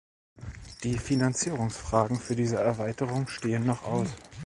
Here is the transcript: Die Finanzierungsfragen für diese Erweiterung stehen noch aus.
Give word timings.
Die 0.83 0.97
Finanzierungsfragen 0.97 2.17
für 2.17 2.35
diese 2.35 2.55
Erweiterung 2.55 3.27
stehen 3.27 3.67
noch 3.67 3.83
aus. 3.83 4.09